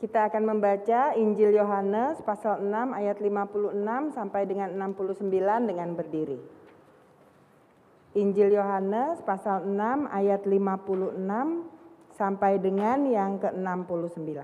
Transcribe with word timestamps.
Kita 0.00 0.32
akan 0.32 0.56
membaca 0.56 1.12
Injil 1.12 1.52
Yohanes 1.60 2.24
pasal 2.24 2.64
6 2.64 2.72
ayat 2.96 3.20
56 3.20 4.16
sampai 4.16 4.48
dengan 4.48 4.72
69 4.96 5.28
dengan 5.68 5.92
berdiri. 5.92 6.40
Injil 8.16 8.56
Yohanes 8.56 9.20
pasal 9.28 9.68
6 9.68 10.08
ayat 10.08 10.48
56 10.48 11.20
sampai 12.16 12.52
dengan 12.64 13.04
yang 13.12 13.36
ke-69. 13.44 14.40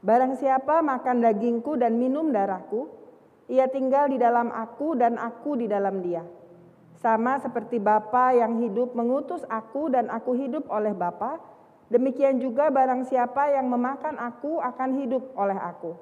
Barang 0.00 0.40
siapa 0.40 0.80
makan 0.80 1.20
dagingku 1.20 1.76
dan 1.76 2.00
minum 2.00 2.32
darahku, 2.32 2.88
ia 3.52 3.68
tinggal 3.68 4.08
di 4.08 4.16
dalam 4.16 4.48
aku 4.48 4.96
dan 4.96 5.20
aku 5.20 5.60
di 5.60 5.68
dalam 5.68 6.00
dia. 6.00 6.24
Sama 6.96 7.36
seperti 7.44 7.76
Bapa 7.76 8.32
yang 8.32 8.56
hidup 8.64 8.96
mengutus 8.96 9.44
aku 9.52 9.92
dan 9.92 10.08
aku 10.08 10.32
hidup 10.32 10.64
oleh 10.72 10.96
Bapa, 10.96 11.36
Demikian 11.86 12.42
juga 12.42 12.66
barang 12.66 13.06
siapa 13.06 13.54
yang 13.54 13.70
memakan 13.70 14.18
aku 14.18 14.58
akan 14.58 14.90
hidup 14.98 15.22
oleh 15.38 15.54
aku. 15.54 15.94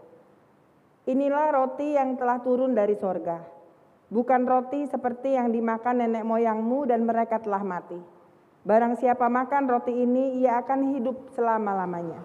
Inilah 1.04 1.52
roti 1.52 1.92
yang 1.92 2.16
telah 2.16 2.40
turun 2.40 2.72
dari 2.72 2.96
sorga. 2.96 3.44
Bukan 4.08 4.48
roti 4.48 4.88
seperti 4.88 5.36
yang 5.36 5.52
dimakan 5.52 6.00
nenek 6.00 6.24
moyangmu 6.24 6.88
dan 6.88 7.04
mereka 7.04 7.36
telah 7.36 7.60
mati. 7.60 8.00
Barang 8.64 8.96
siapa 8.96 9.28
makan 9.28 9.68
roti 9.68 9.92
ini, 9.92 10.40
ia 10.40 10.64
akan 10.64 10.96
hidup 10.96 11.28
selama-lamanya. 11.36 12.24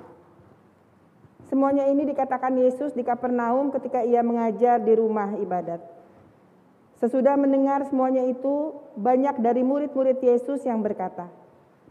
Semuanya 1.51 1.83
ini 1.91 2.07
dikatakan 2.07 2.55
Yesus 2.55 2.95
di 2.95 3.03
Kapernaum 3.03 3.75
ketika 3.75 3.99
ia 4.07 4.23
mengajar 4.23 4.79
di 4.79 4.95
rumah 4.95 5.35
ibadat. 5.35 5.83
Sesudah 7.03 7.35
mendengar 7.35 7.83
semuanya 7.91 8.23
itu, 8.23 8.71
banyak 8.95 9.43
dari 9.43 9.67
murid-murid 9.67 10.23
Yesus 10.23 10.63
yang 10.63 10.79
berkata, 10.79 11.27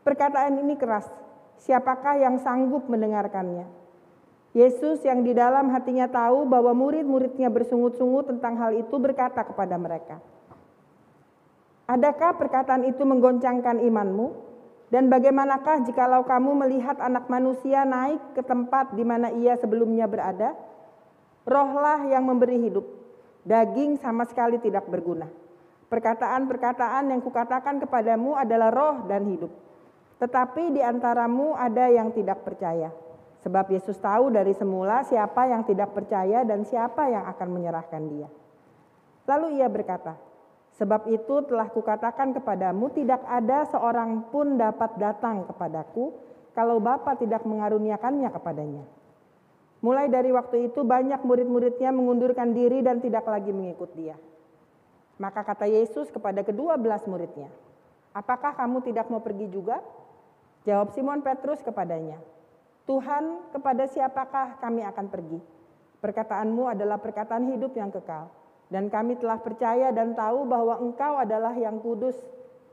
"Perkataan 0.00 0.64
ini 0.64 0.80
keras, 0.80 1.04
siapakah 1.62 2.18
yang 2.18 2.38
sanggup 2.40 2.86
mendengarkannya? 2.86 3.66
Yesus 4.56 5.04
yang 5.04 5.22
di 5.22 5.36
dalam 5.36 5.68
hatinya 5.70 6.08
tahu 6.08 6.48
bahwa 6.48 6.72
murid-muridnya 6.72 7.52
bersungut-sungut 7.52 8.32
tentang 8.32 8.56
hal 8.56 8.72
itu 8.74 8.96
berkata 8.96 9.44
kepada 9.44 9.76
mereka, 9.76 10.18
Adakah 11.88 12.36
perkataan 12.36 12.84
itu 12.84 13.00
menggoncangkan 13.00 13.80
imanmu? 13.80 14.48
Dan 14.88 15.08
bagaimanakah 15.12 15.84
jikalau 15.84 16.24
kamu 16.24 16.64
melihat 16.64 16.96
anak 17.00 17.28
manusia 17.28 17.84
naik 17.84 18.20
ke 18.32 18.40
tempat 18.40 18.96
di 18.96 19.04
mana 19.04 19.32
ia 19.32 19.56
sebelumnya 19.56 20.08
berada? 20.08 20.56
Rohlah 21.48 22.08
yang 22.08 22.24
memberi 22.24 22.60
hidup, 22.60 22.84
daging 23.44 24.00
sama 24.00 24.24
sekali 24.28 24.60
tidak 24.60 24.88
berguna. 24.88 25.28
Perkataan-perkataan 25.88 27.08
yang 27.08 27.20
kukatakan 27.24 27.80
kepadamu 27.80 28.36
adalah 28.36 28.68
roh 28.68 28.96
dan 29.08 29.24
hidup. 29.28 29.52
Tetapi 30.18 30.74
di 30.74 30.82
antaramu 30.82 31.54
ada 31.54 31.86
yang 31.86 32.10
tidak 32.10 32.42
percaya. 32.42 32.90
Sebab 33.38 33.70
Yesus 33.70 33.94
tahu 34.02 34.34
dari 34.34 34.50
semula 34.50 35.06
siapa 35.06 35.46
yang 35.46 35.62
tidak 35.62 35.94
percaya 35.94 36.42
dan 36.42 36.66
siapa 36.66 37.06
yang 37.06 37.22
akan 37.30 37.48
menyerahkan 37.54 38.02
dia. 38.10 38.28
Lalu 39.30 39.62
ia 39.62 39.70
berkata, 39.70 40.18
sebab 40.74 41.06
itu 41.06 41.46
telah 41.46 41.70
kukatakan 41.70 42.34
kepadamu 42.34 42.90
tidak 42.90 43.22
ada 43.30 43.62
seorang 43.70 44.26
pun 44.34 44.58
dapat 44.58 44.98
datang 44.98 45.46
kepadaku 45.46 46.18
kalau 46.50 46.82
Bapa 46.82 47.14
tidak 47.14 47.46
mengaruniakannya 47.46 48.26
kepadanya. 48.34 48.84
Mulai 49.78 50.10
dari 50.10 50.34
waktu 50.34 50.66
itu 50.66 50.82
banyak 50.82 51.22
murid-muridnya 51.22 51.94
mengundurkan 51.94 52.50
diri 52.50 52.82
dan 52.82 52.98
tidak 52.98 53.22
lagi 53.30 53.54
mengikut 53.54 53.94
dia. 53.94 54.18
Maka 55.22 55.46
kata 55.46 55.70
Yesus 55.70 56.10
kepada 56.10 56.42
kedua 56.42 56.74
belas 56.74 57.06
muridnya, 57.06 57.46
apakah 58.10 58.58
kamu 58.58 58.82
tidak 58.82 59.06
mau 59.06 59.22
pergi 59.22 59.46
juga? 59.46 59.78
Jawab 60.68 60.92
Simon 60.92 61.24
Petrus 61.24 61.64
kepadanya, 61.64 62.20
Tuhan 62.84 63.48
kepada 63.56 63.88
siapakah 63.88 64.60
kami 64.60 64.84
akan 64.84 65.08
pergi? 65.08 65.40
Perkataanmu 66.04 66.68
adalah 66.68 67.00
perkataan 67.00 67.48
hidup 67.56 67.72
yang 67.72 67.88
kekal. 67.88 68.28
Dan 68.68 68.92
kami 68.92 69.16
telah 69.16 69.40
percaya 69.40 69.88
dan 69.96 70.12
tahu 70.12 70.44
bahwa 70.44 70.76
engkau 70.76 71.16
adalah 71.16 71.56
yang 71.56 71.80
kudus 71.80 72.20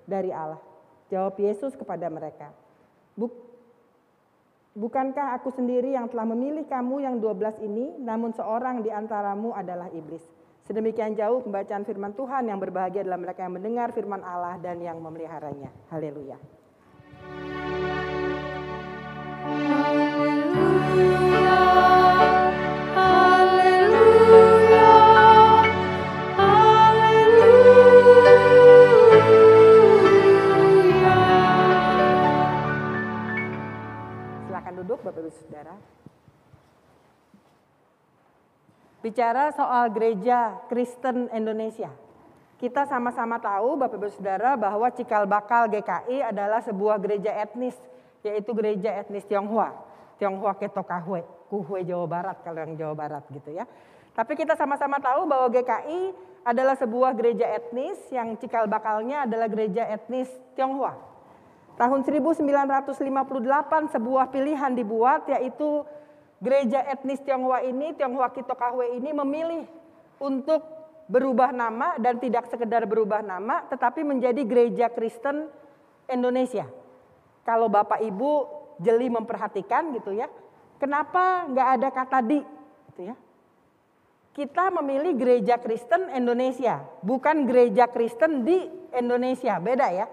dari 0.03 0.27
Allah. 0.27 0.59
Jawab 1.07 1.39
Yesus 1.39 1.71
kepada 1.79 2.11
mereka, 2.11 2.51
Buk, 3.15 3.31
Bukankah 4.75 5.39
aku 5.39 5.55
sendiri 5.55 5.95
yang 5.95 6.11
telah 6.11 6.27
memilih 6.27 6.67
kamu 6.67 6.99
yang 6.99 7.15
dua 7.23 7.31
belas 7.31 7.55
ini, 7.63 7.95
namun 7.95 8.35
seorang 8.35 8.83
di 8.83 8.91
antaramu 8.91 9.55
adalah 9.55 9.87
iblis. 9.95 10.19
Sedemikian 10.67 11.15
jauh 11.15 11.39
pembacaan 11.47 11.87
firman 11.87 12.11
Tuhan 12.11 12.51
yang 12.51 12.59
berbahagia 12.59 13.07
adalah 13.07 13.23
mereka 13.23 13.47
yang 13.47 13.55
mendengar 13.55 13.95
firman 13.95 14.19
Allah 14.19 14.59
dan 14.59 14.83
yang 14.83 14.99
memeliharanya. 14.99 15.71
Haleluya. 15.87 16.35
Bicara 39.05 39.53
soal 39.53 39.93
gereja 39.93 40.57
Kristen 40.65 41.29
Indonesia. 41.29 41.93
Kita 42.57 42.89
sama-sama 42.89 43.37
tahu 43.37 43.77
Bapak 43.77 44.01
Ibu 44.01 44.09
Saudara 44.09 44.57
bahwa 44.57 44.89
Cikal 44.89 45.29
Bakal 45.29 45.69
GKI 45.69 46.33
adalah 46.33 46.57
sebuah 46.65 46.97
gereja 46.97 47.29
etnis 47.37 47.77
yaitu 48.25 48.51
gereja 48.57 48.89
etnis 48.97 49.23
Tionghoa. 49.29 49.71
Tionghoa 50.17 50.55
Ketokahwe, 50.57 51.21
Kuhwe 51.51 51.85
Jawa 51.85 52.07
Barat 52.09 52.37
kalau 52.41 52.65
yang 52.65 52.73
Jawa 52.73 52.95
Barat 52.97 53.23
gitu 53.29 53.53
ya. 53.53 53.69
Tapi 54.15 54.33
kita 54.33 54.55
sama-sama 54.55 54.97
tahu 54.97 55.27
bahwa 55.27 55.51
GKI 55.51 56.15
adalah 56.47 56.73
sebuah 56.79 57.11
gereja 57.13 57.51
etnis 57.51 57.99
yang 58.09 58.33
cikal 58.39 58.65
bakalnya 58.65 59.27
adalah 59.27 59.51
gereja 59.51 59.85
etnis 59.91 60.31
Tionghoa. 60.55 60.95
Tahun 61.75 61.99
1958 62.07 63.91
sebuah 63.91 64.31
pilihan 64.31 64.71
dibuat 64.71 65.27
yaitu 65.27 65.83
gereja 66.39 66.79
etnis 66.87 67.19
Tionghoa 67.19 67.61
ini, 67.67 67.91
Tionghoa 67.91 68.31
Kitokahwe 68.31 68.95
ini 68.95 69.11
memilih 69.11 69.67
untuk 70.23 70.63
berubah 71.11 71.51
nama 71.51 71.99
dan 71.99 72.17
tidak 72.17 72.49
sekedar 72.49 72.87
berubah 72.89 73.21
nama 73.21 73.61
tetapi 73.69 74.01
menjadi 74.01 74.41
gereja 74.41 74.89
Kristen 74.89 75.45
Indonesia 76.09 76.65
kalau 77.45 77.69
Bapak 77.69 78.01
Ibu 78.01 78.31
jeli 78.81 79.07
memperhatikan 79.07 79.93
gitu 79.93 80.11
ya, 80.11 80.25
kenapa 80.81 81.45
nggak 81.45 81.67
ada 81.79 81.89
kata 81.93 82.19
di 82.25 82.41
gitu 82.91 83.13
ya? 83.13 83.15
Kita 84.35 84.67
memilih 84.67 85.15
gereja 85.15 85.55
Kristen 85.55 86.11
Indonesia, 86.11 86.83
bukan 86.99 87.47
gereja 87.47 87.87
Kristen 87.87 88.43
di 88.43 88.67
Indonesia, 88.91 89.55
beda 89.63 89.87
ya. 89.95 90.11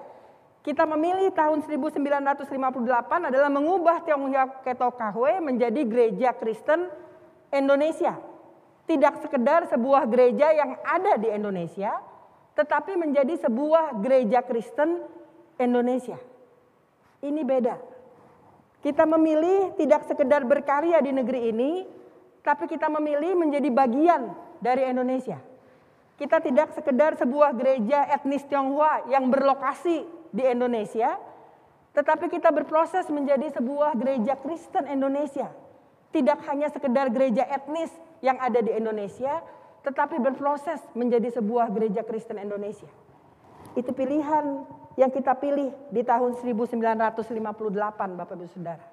Kita 0.63 0.87
memilih 0.87 1.35
tahun 1.35 1.67
1958 1.67 3.35
adalah 3.35 3.51
mengubah 3.51 4.07
Tionghoa 4.07 4.63
Ketokahwe 4.63 5.43
menjadi 5.43 5.83
gereja 5.83 6.31
Kristen 6.39 6.87
Indonesia. 7.51 8.15
Tidak 8.87 9.27
sekedar 9.27 9.67
sebuah 9.67 10.07
gereja 10.07 10.55
yang 10.55 10.79
ada 10.87 11.19
di 11.19 11.27
Indonesia, 11.27 11.99
tetapi 12.55 12.95
menjadi 12.95 13.43
sebuah 13.43 13.99
gereja 13.99 14.47
Kristen 14.47 15.03
Indonesia. 15.59 16.23
Ini 17.23 17.47
beda. 17.47 17.79
Kita 18.83 19.07
memilih 19.07 19.79
tidak 19.79 20.11
sekedar 20.11 20.43
berkarya 20.43 20.99
di 20.99 21.15
negeri 21.15 21.55
ini, 21.55 21.87
tapi 22.43 22.67
kita 22.67 22.91
memilih 22.91 23.39
menjadi 23.39 23.71
bagian 23.71 24.35
dari 24.59 24.91
Indonesia. 24.91 25.39
Kita 26.19 26.43
tidak 26.43 26.75
sekedar 26.75 27.15
sebuah 27.15 27.55
gereja 27.55 28.11
etnis 28.11 28.43
Tionghoa 28.51 29.07
yang 29.07 29.31
berlokasi 29.31 30.03
di 30.35 30.43
Indonesia, 30.43 31.15
tetapi 31.95 32.27
kita 32.27 32.51
berproses 32.51 33.07
menjadi 33.07 33.55
sebuah 33.55 33.95
gereja 33.95 34.35
Kristen 34.43 34.91
Indonesia. 34.91 35.47
Tidak 36.11 36.43
hanya 36.51 36.75
sekedar 36.75 37.07
gereja 37.15 37.47
etnis 37.47 37.95
yang 38.19 38.37
ada 38.43 38.59
di 38.59 38.75
Indonesia, 38.75 39.47
tetapi 39.87 40.19
berproses 40.19 40.83
menjadi 40.99 41.39
sebuah 41.39 41.71
gereja 41.71 42.03
Kristen 42.03 42.43
Indonesia. 42.43 42.91
Itu 43.79 43.95
pilihan 43.97 44.67
yang 45.01 45.09
kita 45.09 45.33
pilih 45.41 45.73
di 45.89 46.05
tahun 46.05 46.37
1958 46.37 48.19
Bapak 48.19 48.37
Ibu 48.37 48.45
Saudara. 48.53 48.85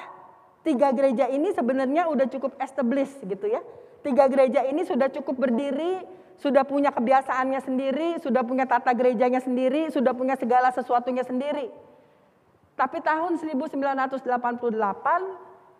tiga 0.65 0.93
gereja 0.93 1.29
ini 1.29 1.53
sebenarnya 1.53 2.09
udah 2.09 2.29
cukup 2.29 2.57
established 2.61 3.21
gitu 3.25 3.49
ya. 3.49 3.65
Tiga 4.05 4.29
gereja 4.29 4.65
ini 4.69 4.85
sudah 4.85 5.09
cukup 5.09 5.49
berdiri, 5.49 6.05
sudah 6.43 6.67
punya 6.69 6.91
kebiasaannya 6.93 7.61
sendiri, 7.63 8.09
sudah 8.21 8.43
punya 8.45 8.67
tata 8.67 8.93
gerejanya 8.93 9.41
sendiri, 9.41 9.89
sudah 9.95 10.13
punya 10.13 10.35
segala 10.37 10.69
sesuatunya 10.75 11.25
sendiri. 11.25 11.71
Tapi 12.77 12.99
tahun 13.05 13.39
1988 13.39 14.27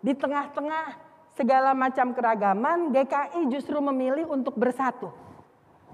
di 0.01 0.13
tengah-tengah 0.15 0.85
segala 1.33 1.73
macam 1.73 2.13
keragaman, 2.13 2.93
GKI 2.93 3.49
justru 3.49 3.81
memilih 3.81 4.29
untuk 4.29 4.53
bersatu. 4.55 5.09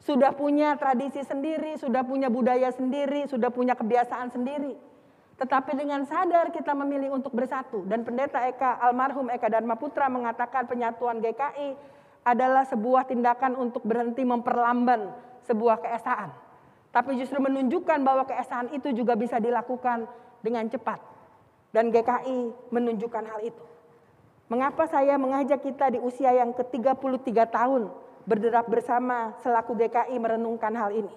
Sudah 0.00 0.32
punya 0.32 0.72
tradisi 0.80 1.20
sendiri, 1.28 1.76
sudah 1.76 2.00
punya 2.00 2.32
budaya 2.32 2.72
sendiri, 2.72 3.28
sudah 3.28 3.52
punya 3.52 3.76
kebiasaan 3.76 4.32
sendiri. 4.32 4.72
Tetapi 5.36 5.76
dengan 5.76 6.08
sadar 6.08 6.48
kita 6.48 6.72
memilih 6.72 7.12
untuk 7.12 7.36
bersatu. 7.36 7.84
Dan 7.84 8.08
pendeta 8.08 8.40
Eka, 8.48 8.80
almarhum 8.88 9.28
Eka 9.28 9.52
Dharma 9.52 9.76
Putra 9.76 10.08
mengatakan 10.08 10.64
penyatuan 10.64 11.20
GKI 11.20 11.97
adalah 12.26 12.66
sebuah 12.66 13.08
tindakan 13.08 13.56
untuk 13.56 13.82
berhenti 13.86 14.22
memperlamban 14.26 15.12
sebuah 15.48 15.80
keesaan. 15.80 16.30
Tapi 16.92 17.20
justru 17.20 17.40
menunjukkan 17.40 18.00
bahwa 18.00 18.24
keesaan 18.24 18.72
itu 18.72 18.92
juga 18.96 19.16
bisa 19.16 19.36
dilakukan 19.40 20.08
dengan 20.40 20.64
cepat. 20.68 21.00
Dan 21.68 21.92
GKI 21.92 22.72
menunjukkan 22.72 23.24
hal 23.28 23.40
itu. 23.44 23.64
Mengapa 24.48 24.88
saya 24.88 25.20
mengajak 25.20 25.60
kita 25.60 25.92
di 25.92 26.00
usia 26.00 26.32
yang 26.32 26.56
ke-33 26.56 27.28
tahun 27.52 27.92
berderap 28.24 28.64
bersama 28.68 29.36
selaku 29.44 29.76
GKI 29.76 30.16
merenungkan 30.16 30.72
hal 30.72 30.96
ini. 30.96 31.12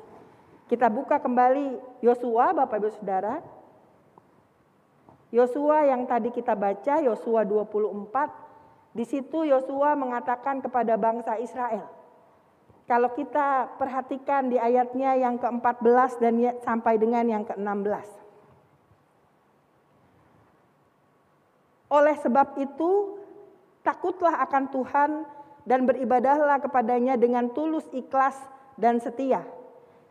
Kita 0.68 0.92
buka 0.92 1.20
kembali 1.20 2.00
Yosua 2.04 2.52
Bapak 2.52 2.80
Ibu 2.80 2.90
Saudara. 3.00 3.40
Yosua 5.32 5.88
yang 5.88 6.04
tadi 6.04 6.28
kita 6.32 6.56
baca 6.56 7.00
Yosua 7.00 7.48
24 7.48 8.51
di 8.92 9.08
situ 9.08 9.48
Yosua 9.48 9.96
mengatakan 9.96 10.60
kepada 10.60 11.00
bangsa 11.00 11.40
Israel. 11.40 11.88
Kalau 12.92 13.08
kita 13.16 13.80
perhatikan 13.80 14.52
di 14.52 14.60
ayatnya 14.60 15.16
yang 15.16 15.40
ke-14 15.40 16.12
dan 16.20 16.34
ya, 16.36 16.52
sampai 16.60 17.00
dengan 17.00 17.24
yang 17.24 17.44
ke-16. 17.48 18.08
Oleh 21.88 22.16
sebab 22.20 22.60
itu, 22.60 23.16
takutlah 23.80 24.44
akan 24.44 24.64
Tuhan 24.76 25.12
dan 25.64 25.88
beribadahlah 25.88 26.60
kepadanya 26.60 27.16
dengan 27.16 27.48
tulus 27.56 27.88
ikhlas 27.96 28.36
dan 28.76 29.00
setia. 29.00 29.48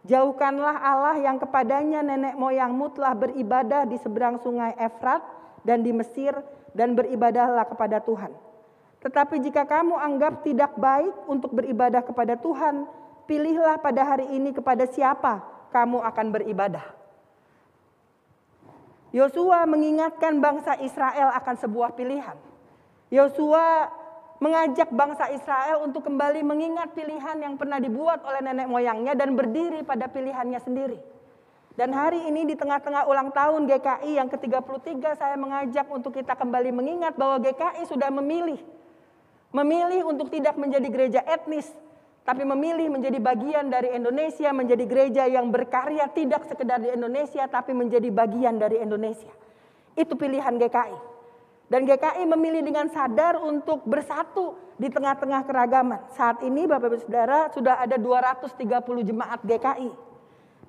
Jauhkanlah 0.09 0.81
Allah 0.81 1.21
yang 1.21 1.37
kepadanya 1.37 2.01
nenek 2.01 2.33
moyangmu 2.41 2.97
telah 2.97 3.13
beribadah 3.13 3.85
di 3.85 4.01
seberang 4.01 4.41
sungai 4.41 4.73
Efrat 4.81 5.21
dan 5.69 5.85
di 5.85 5.93
Mesir 5.93 6.33
dan 6.73 6.97
beribadahlah 6.97 7.69
kepada 7.69 8.01
Tuhan. 8.01 8.33
Tetapi 9.01 9.41
jika 9.41 9.65
kamu 9.65 9.97
anggap 9.97 10.45
tidak 10.45 10.77
baik 10.77 11.13
untuk 11.25 11.57
beribadah 11.57 12.05
kepada 12.05 12.37
Tuhan, 12.37 12.85
pilihlah 13.25 13.81
pada 13.81 14.05
hari 14.05 14.29
ini 14.29 14.53
kepada 14.53 14.85
siapa 14.85 15.41
kamu 15.73 16.05
akan 16.05 16.27
beribadah. 16.35 16.85
Yosua 19.11 19.67
mengingatkan 19.67 20.39
bangsa 20.39 20.79
Israel 20.79 21.35
akan 21.35 21.57
sebuah 21.59 21.97
pilihan. 21.99 22.37
Yosua 23.11 23.91
mengajak 24.39 24.89
bangsa 24.95 25.33
Israel 25.35 25.83
untuk 25.83 26.07
kembali 26.07 26.47
mengingat 26.47 26.95
pilihan 26.95 27.37
yang 27.43 27.59
pernah 27.59 27.83
dibuat 27.83 28.23
oleh 28.23 28.41
nenek 28.41 28.71
moyangnya 28.71 29.19
dan 29.19 29.35
berdiri 29.35 29.83
pada 29.83 30.07
pilihannya 30.07 30.61
sendiri. 30.63 30.99
Dan 31.75 31.97
hari 31.97 32.29
ini 32.29 32.45
di 32.45 32.55
tengah-tengah 32.55 33.09
ulang 33.09 33.33
tahun 33.33 33.65
GKI 33.65 34.21
yang 34.21 34.29
ke-33 34.29 35.17
saya 35.17 35.37
mengajak 35.41 35.87
untuk 35.89 36.13
kita 36.13 36.37
kembali 36.37 36.71
mengingat 36.71 37.17
bahwa 37.17 37.41
GKI 37.41 37.89
sudah 37.89 38.13
memilih 38.13 38.61
Memilih 39.51 40.07
untuk 40.07 40.31
tidak 40.31 40.55
menjadi 40.55 40.87
gereja 40.87 41.21
etnis, 41.27 41.67
tapi 42.23 42.47
memilih 42.47 42.87
menjadi 42.87 43.19
bagian 43.19 43.67
dari 43.67 43.91
Indonesia, 43.99 44.55
menjadi 44.55 44.85
gereja 44.87 45.25
yang 45.27 45.51
berkarya 45.51 46.07
tidak 46.15 46.47
sekedar 46.47 46.79
di 46.79 46.95
Indonesia, 46.95 47.51
tapi 47.51 47.75
menjadi 47.75 48.07
bagian 48.15 48.63
dari 48.63 48.79
Indonesia. 48.79 49.31
Itu 49.99 50.15
pilihan 50.15 50.55
GKI. 50.55 50.99
Dan 51.71 51.87
GKI 51.87 52.27
memilih 52.31 52.63
dengan 52.67 52.91
sadar 52.91 53.43
untuk 53.43 53.83
bersatu 53.87 54.55
di 54.79 54.91
tengah-tengah 54.91 55.47
keragaman. 55.47 56.01
Saat 56.15 56.43
ini 56.43 56.67
Bapak 56.67 56.87
Ibu 56.91 56.99
Saudara 57.07 57.47
sudah 57.51 57.79
ada 57.79 57.95
230 57.95 58.55
jemaat 59.07 59.43
GKI. 59.43 59.91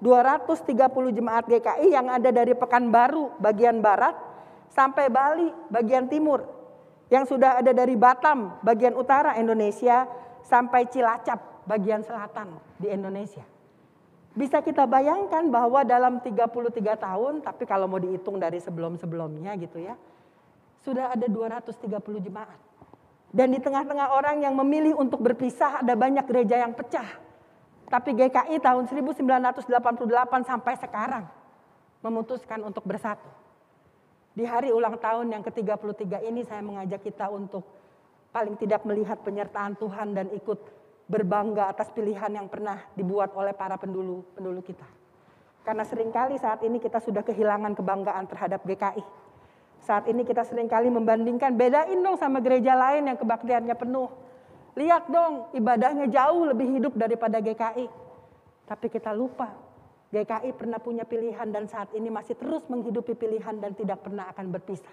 230 0.02 1.18
jemaat 1.18 1.46
GKI 1.46 1.94
yang 1.94 2.10
ada 2.10 2.34
dari 2.34 2.58
Pekanbaru 2.58 3.38
bagian 3.38 3.82
barat 3.86 4.18
sampai 4.74 5.14
Bali 5.14 5.50
bagian 5.70 6.10
timur 6.10 6.61
yang 7.12 7.28
sudah 7.28 7.60
ada 7.60 7.76
dari 7.76 8.00
Batam 8.00 8.64
bagian 8.64 8.96
utara 8.96 9.36
Indonesia 9.36 10.08
sampai 10.48 10.88
Cilacap 10.88 11.68
bagian 11.68 12.02
selatan 12.08 12.56
di 12.80 12.88
Indonesia. 12.88 13.44
Bisa 14.32 14.64
kita 14.64 14.88
bayangkan 14.88 15.44
bahwa 15.52 15.84
dalam 15.84 16.24
33 16.24 16.48
tahun, 16.96 17.44
tapi 17.44 17.68
kalau 17.68 17.92
mau 17.92 18.00
dihitung 18.00 18.40
dari 18.40 18.64
sebelum-sebelumnya 18.64 19.60
gitu 19.60 19.84
ya, 19.84 20.00
sudah 20.88 21.12
ada 21.12 21.28
230 21.28 22.00
jemaat. 22.24 22.56
Dan 23.32 23.52
di 23.52 23.60
tengah-tengah 23.60 24.16
orang 24.16 24.40
yang 24.40 24.56
memilih 24.56 24.96
untuk 24.96 25.20
berpisah 25.20 25.84
ada 25.84 25.96
banyak 26.00 26.24
gereja 26.24 26.64
yang 26.64 26.72
pecah. 26.72 27.08
Tapi 27.92 28.16
GKI 28.16 28.56
tahun 28.64 28.88
1988 28.88 29.68
sampai 30.48 30.74
sekarang 30.80 31.28
memutuskan 32.00 32.64
untuk 32.64 32.88
bersatu. 32.88 33.41
Di 34.32 34.48
hari 34.48 34.72
ulang 34.72 34.96
tahun 34.96 35.28
yang 35.36 35.44
ke-33 35.44 36.24
ini 36.24 36.48
saya 36.48 36.64
mengajak 36.64 37.04
kita 37.04 37.28
untuk 37.28 37.68
paling 38.32 38.56
tidak 38.56 38.88
melihat 38.88 39.20
penyertaan 39.20 39.76
Tuhan 39.76 40.16
dan 40.16 40.32
ikut 40.32 40.60
berbangga 41.12 41.68
atas 41.68 41.92
pilihan 41.92 42.32
yang 42.32 42.48
pernah 42.48 42.80
dibuat 42.96 43.36
oleh 43.36 43.52
para 43.52 43.76
pendulu-pendulu 43.76 44.64
kita. 44.64 44.88
Karena 45.68 45.84
sering 45.84 46.16
kali 46.16 46.40
saat 46.40 46.64
ini 46.64 46.80
kita 46.80 47.04
sudah 47.04 47.22
kehilangan 47.28 47.76
kebanggaan 47.76 48.26
terhadap 48.32 48.64
GKI. 48.64 49.04
Saat 49.84 50.08
ini 50.08 50.24
kita 50.24 50.48
sering 50.48 50.72
kali 50.72 50.88
membandingkan, 50.88 51.52
bedain 51.60 52.00
dong 52.00 52.16
sama 52.16 52.40
gereja 52.40 52.72
lain 52.72 53.12
yang 53.12 53.18
kebaktiannya 53.20 53.76
penuh. 53.76 54.08
Lihat 54.80 55.12
dong, 55.12 55.52
ibadahnya 55.52 56.08
jauh 56.08 56.48
lebih 56.48 56.80
hidup 56.80 56.94
daripada 56.96 57.44
GKI. 57.44 57.92
Tapi 58.64 58.88
kita 58.88 59.12
lupa 59.12 59.52
GKI 60.12 60.52
pernah 60.60 60.76
punya 60.76 61.08
pilihan 61.08 61.48
dan 61.48 61.72
saat 61.72 61.96
ini 61.96 62.12
masih 62.12 62.36
terus 62.36 62.68
menghidupi 62.68 63.16
pilihan 63.16 63.56
dan 63.64 63.72
tidak 63.72 64.04
pernah 64.04 64.28
akan 64.28 64.52
berpisah. 64.52 64.92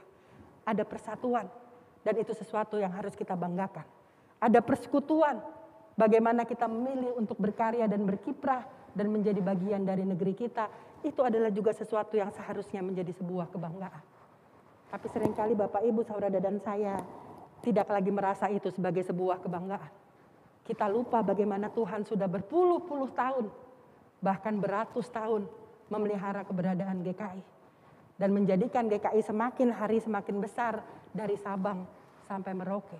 Ada 0.63 0.87
persatuan 0.87 1.51
dan 2.07 2.15
itu 2.23 2.31
sesuatu 2.39 2.79
yang 2.79 2.95
harus 2.95 3.19
kita 3.19 3.35
banggakan. 3.35 3.83
Ada 4.39 4.63
persekutuan 4.63 5.43
bagaimana 5.99 6.47
kita 6.47 6.71
memilih 6.71 7.19
untuk 7.19 7.35
berkarya 7.35 7.91
dan 7.91 8.07
berkiprah 8.07 8.63
dan 8.95 9.11
menjadi 9.11 9.43
bagian 9.43 9.83
dari 9.83 10.07
negeri 10.07 10.39
kita. 10.39 10.71
Itu 11.03 11.27
adalah 11.27 11.51
juga 11.51 11.75
sesuatu 11.75 12.15
yang 12.15 12.31
seharusnya 12.31 12.79
menjadi 12.79 13.11
sebuah 13.19 13.51
kebanggaan. 13.51 14.03
Tapi 14.89 15.07
sering 15.11 15.35
kali 15.35 15.59
Bapak 15.59 15.83
Ibu, 15.83 16.07
Saudara 16.07 16.39
dan 16.39 16.63
saya 16.63 16.95
tidak 17.67 17.91
lagi 17.91 18.15
merasa 18.15 18.47
itu 18.55 18.71
sebagai 18.71 19.03
sebuah 19.03 19.43
kebanggaan. 19.43 19.91
Kita 20.63 20.87
lupa 20.87 21.27
bagaimana 21.27 21.75
Tuhan 21.75 22.07
sudah 22.07 22.31
berpuluh-puluh 22.31 23.11
tahun 23.19 23.51
bahkan 24.19 24.59
beratus 24.59 25.07
tahun 25.11 25.47
memelihara 25.89 26.45
keberadaan 26.45 27.01
GKI 27.07 27.43
dan 28.19 28.31
menjadikan 28.35 28.91
GKI 28.91 29.23
semakin 29.23 29.69
hari 29.71 30.03
semakin 30.03 30.37
besar 30.43 30.83
dari 31.15 31.39
Sabang 31.39 31.87
sampai 32.27 32.53
Merauke. 32.53 32.99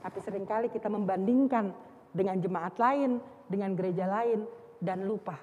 Tapi 0.00 0.18
sering 0.22 0.46
kali 0.46 0.70
kita 0.70 0.86
membandingkan 0.86 1.74
dengan 2.14 2.38
jemaat 2.38 2.78
lain, 2.78 3.18
dengan 3.50 3.74
gereja 3.74 4.06
lain 4.06 4.46
dan 4.78 5.02
lupa 5.04 5.36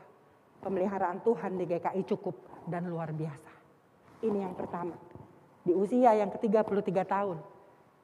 pemeliharaan 0.62 1.20
Tuhan 1.26 1.58
di 1.58 1.66
GKI 1.66 2.02
cukup 2.06 2.36
dan 2.70 2.88
luar 2.88 3.12
biasa. 3.12 3.52
Ini 4.22 4.46
yang 4.46 4.54
pertama. 4.54 4.94
Di 5.62 5.74
usia 5.74 6.14
yang 6.18 6.30
ke-33 6.34 6.90
tahun, 7.06 7.38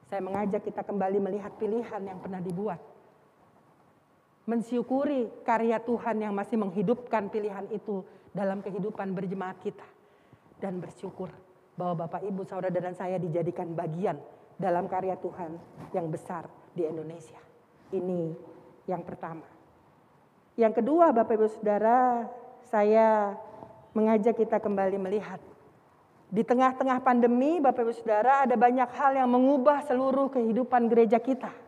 Saya 0.08 0.24
mengajak 0.24 0.64
kita 0.64 0.88
kembali 0.88 1.20
melihat 1.20 1.52
pilihan 1.60 2.00
yang 2.00 2.24
pernah 2.24 2.40
dibuat. 2.40 2.80
Mensyukuri 4.48 5.28
karya 5.44 5.76
Tuhan 5.84 6.24
yang 6.24 6.32
masih 6.32 6.56
menghidupkan 6.56 7.28
pilihan 7.28 7.68
itu 7.68 8.08
dalam 8.32 8.64
kehidupan 8.64 9.12
berjemaat 9.12 9.60
kita. 9.60 9.84
Dan 10.58 10.80
bersyukur 10.80 11.28
bahwa 11.76 12.08
Bapak 12.08 12.24
Ibu 12.24 12.48
Saudara 12.48 12.72
dan 12.72 12.96
saya 12.96 13.20
dijadikan 13.20 13.76
bagian 13.76 14.16
dalam 14.56 14.88
karya 14.88 15.20
Tuhan 15.20 15.60
yang 15.92 16.08
besar 16.08 16.48
di 16.72 16.88
Indonesia. 16.88 17.38
Ini 17.92 18.34
yang 18.88 19.04
pertama. 19.04 19.46
Yang 20.58 20.82
kedua 20.82 21.14
Bapak 21.14 21.38
Ibu 21.38 21.48
Saudara, 21.52 22.26
saya 22.66 23.38
mengajak 23.94 24.40
kita 24.42 24.58
kembali 24.64 24.98
melihat. 24.98 25.44
Di 26.28 26.44
tengah-tengah 26.44 27.04
pandemi 27.04 27.60
Bapak 27.60 27.84
Ibu 27.84 27.94
Saudara 27.94 28.48
ada 28.48 28.56
banyak 28.56 28.90
hal 28.96 29.12
yang 29.16 29.28
mengubah 29.28 29.84
seluruh 29.86 30.32
kehidupan 30.32 30.88
gereja 30.88 31.20
kita. 31.20 31.67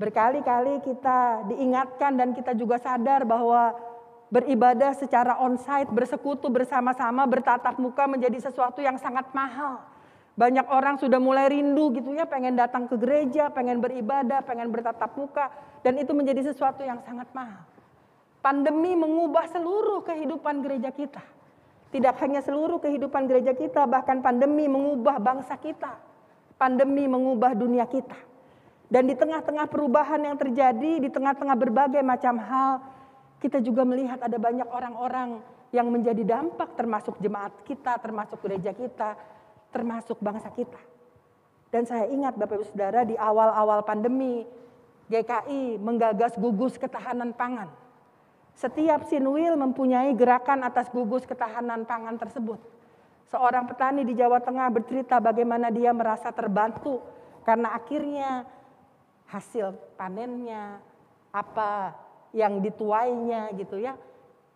Berkali-kali 0.00 0.80
kita 0.80 1.44
diingatkan 1.52 2.16
dan 2.16 2.32
kita 2.32 2.56
juga 2.56 2.80
sadar 2.80 3.28
bahwa 3.28 3.76
beribadah 4.32 4.96
secara 4.96 5.36
onsite, 5.44 5.92
bersekutu 5.92 6.48
bersama-sama, 6.48 7.28
bertatap 7.28 7.76
muka 7.76 8.08
menjadi 8.08 8.48
sesuatu 8.48 8.80
yang 8.80 8.96
sangat 8.96 9.28
mahal. 9.36 9.84
Banyak 10.40 10.72
orang 10.72 10.96
sudah 10.96 11.20
mulai 11.20 11.52
rindu 11.52 11.92
gitu 11.92 12.16
ya, 12.16 12.24
pengen 12.24 12.56
datang 12.56 12.88
ke 12.88 12.96
gereja, 12.96 13.52
pengen 13.52 13.84
beribadah, 13.84 14.40
pengen 14.40 14.72
bertatap 14.72 15.12
muka. 15.20 15.52
Dan 15.84 16.00
itu 16.00 16.16
menjadi 16.16 16.48
sesuatu 16.48 16.80
yang 16.80 17.04
sangat 17.04 17.28
mahal. 17.36 17.60
Pandemi 18.40 18.96
mengubah 18.96 19.52
seluruh 19.52 20.00
kehidupan 20.08 20.64
gereja 20.64 20.96
kita. 20.96 21.20
Tidak 21.92 22.16
hanya 22.24 22.40
seluruh 22.40 22.80
kehidupan 22.80 23.28
gereja 23.28 23.52
kita, 23.52 23.84
bahkan 23.84 24.24
pandemi 24.24 24.64
mengubah 24.64 25.20
bangsa 25.20 25.60
kita. 25.60 25.92
Pandemi 26.56 27.04
mengubah 27.04 27.52
dunia 27.52 27.84
kita. 27.84 28.29
Dan 28.90 29.06
di 29.06 29.14
tengah-tengah 29.14 29.70
perubahan 29.70 30.18
yang 30.18 30.34
terjadi, 30.34 30.98
di 30.98 31.06
tengah-tengah 31.06 31.54
berbagai 31.54 32.02
macam 32.02 32.42
hal, 32.42 32.82
kita 33.38 33.62
juga 33.62 33.86
melihat 33.86 34.18
ada 34.18 34.34
banyak 34.34 34.66
orang-orang 34.66 35.38
yang 35.70 35.86
menjadi 35.86 36.26
dampak 36.26 36.74
termasuk 36.74 37.14
jemaat 37.22 37.54
kita, 37.62 37.94
termasuk 38.02 38.42
gereja 38.42 38.74
kita, 38.74 39.14
termasuk 39.70 40.18
bangsa 40.18 40.50
kita. 40.50 40.82
Dan 41.70 41.86
saya 41.86 42.10
ingat 42.10 42.34
Bapak 42.34 42.58
Ibu 42.58 42.66
Saudara 42.66 43.06
di 43.06 43.14
awal-awal 43.14 43.86
pandemi 43.86 44.42
GKI 45.06 45.78
menggagas 45.78 46.34
gugus 46.34 46.74
ketahanan 46.74 47.30
pangan. 47.30 47.70
Setiap 48.58 49.06
sinwil 49.06 49.54
mempunyai 49.54 50.10
gerakan 50.18 50.66
atas 50.66 50.90
gugus 50.90 51.22
ketahanan 51.22 51.86
pangan 51.86 52.18
tersebut. 52.18 52.58
Seorang 53.30 53.70
petani 53.70 54.02
di 54.02 54.18
Jawa 54.18 54.42
Tengah 54.42 54.66
bercerita 54.74 55.22
bagaimana 55.22 55.70
dia 55.70 55.94
merasa 55.94 56.34
terbantu 56.34 56.98
karena 57.46 57.78
akhirnya 57.78 58.42
hasil 59.30 59.78
panennya 59.94 60.82
apa 61.30 61.94
yang 62.34 62.58
dituainya 62.58 63.54
gitu 63.54 63.78
ya 63.78 63.94